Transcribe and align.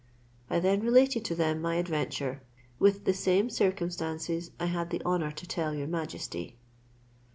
I 0.49 0.59
then 0.59 0.81
related 0.81 1.23
to 1.25 1.35
them 1.35 1.61
my 1.61 1.75
adventure, 1.75 2.41
with 2.79 3.05
the 3.05 3.13
same 3.13 3.51
circumstances 3.51 4.49
I 4.59 4.65
had 4.65 4.89
the 4.89 5.03
honour 5.05 5.29
to 5.33 5.45
tell 5.45 5.75
your 5.75 5.85
majesty. 5.85 6.57